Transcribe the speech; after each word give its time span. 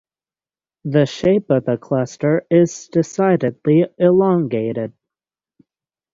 The 0.83 1.05
shape 1.05 1.51
of 1.51 1.65
the 1.65 1.77
cluster 1.77 2.43
is 2.49 2.87
decidedly 2.91 3.85
elongated. 3.99 4.93